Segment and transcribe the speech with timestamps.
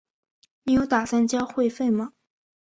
[0.63, 2.13] 你有打算缴会费吗？